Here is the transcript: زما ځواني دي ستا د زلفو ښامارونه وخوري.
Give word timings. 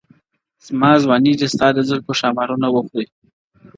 زما 0.65 0.91
ځواني 1.03 1.31
دي 1.39 1.47
ستا 1.53 1.67
د 1.73 1.79
زلفو 1.89 2.17
ښامارونه 2.19 2.67
وخوري. 2.71 3.07